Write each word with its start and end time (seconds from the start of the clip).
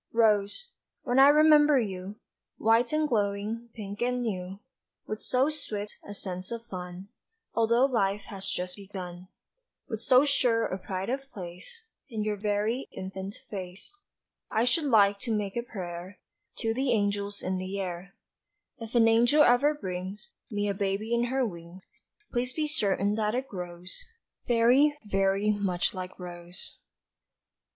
Rose, 0.13 0.71
when 1.03 1.19
I 1.19 1.27
remember 1.27 1.79
you, 1.79 2.15
White 2.57 2.91
and 2.91 3.07
glowing, 3.07 3.69
pink 3.75 4.01
and 4.01 4.23
new, 4.23 4.59
With 5.05 5.21
so 5.21 5.47
swift 5.49 5.97
a 6.03 6.15
sense 6.15 6.49
of 6.51 6.65
fun 6.65 7.09
Altho' 7.55 7.85
life 7.85 8.21
has 8.23 8.49
just 8.49 8.77
begun; 8.77 9.27
With 9.87 10.01
so 10.01 10.25
sure 10.25 10.65
a 10.65 10.79
pride 10.79 11.11
of 11.11 11.29
place 11.31 11.85
In 12.09 12.23
your 12.23 12.35
very 12.35 12.87
infant 12.91 13.35
face, 13.51 13.93
I 14.49 14.63
should 14.63 14.85
like 14.85 15.19
to 15.19 15.31
make 15.37 15.55
a 15.55 15.61
prayer 15.61 16.17
To 16.61 16.73
the 16.73 16.91
angels 16.93 17.43
in 17.43 17.59
the 17.59 17.79
air: 17.79 18.15
"If 18.79 18.95
an 18.95 19.07
angel 19.07 19.43
ever 19.43 19.75
brings 19.75 20.31
Me 20.49 20.67
a 20.67 20.73
baby 20.73 21.13
in 21.13 21.25
her 21.25 21.45
wings, 21.45 21.85
Please 22.31 22.53
be 22.53 22.65
certain 22.65 23.13
that 23.17 23.35
it 23.35 23.47
grows 23.47 24.03
Very, 24.47 24.97
very 25.05 25.51
much 25.51 25.93
like 25.93 26.17
Rose." 26.17 26.79